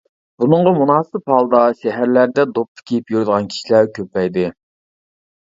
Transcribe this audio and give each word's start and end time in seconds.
بۇنىڭغا 0.43 0.71
مۇناسىپ 0.77 1.29
ھالدا 1.33 1.59
شەھەرلەردە 1.81 2.47
دوپپا 2.57 2.87
كىيىپ 2.93 3.15
يۈرىدىغان 3.17 3.47
كىشىلەر 3.53 3.93
كۆپەيدى. 4.01 4.49